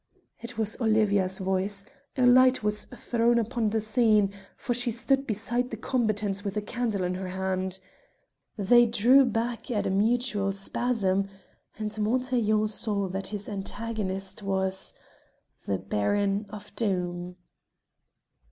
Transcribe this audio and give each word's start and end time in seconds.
It 0.39 0.57
was 0.57 0.81
Olivia's 0.81 1.37
voice; 1.37 1.85
a 2.17 2.25
light 2.25 2.63
was 2.63 2.85
thrown 2.85 3.37
upon 3.37 3.69
the 3.69 3.79
scene, 3.79 4.33
for 4.57 4.73
she 4.73 4.89
stood 4.89 5.27
beside 5.27 5.69
the 5.69 5.77
combatants 5.77 6.43
with 6.43 6.57
a 6.57 6.61
candle 6.63 7.03
in 7.03 7.13
her 7.13 7.27
hand. 7.27 7.79
They 8.57 8.87
drew 8.87 9.23
back 9.25 9.69
at 9.69 9.85
a 9.85 9.91
mutual 9.91 10.53
spasm, 10.53 11.29
and 11.77 11.95
Montaiglon 11.99 12.67
saw 12.67 13.09
that 13.09 13.27
his 13.27 13.47
antagonist 13.47 14.41
was 14.41 14.95
the 15.67 15.77
Baron 15.77 16.47
of 16.49 16.75
Doom! 16.75 17.35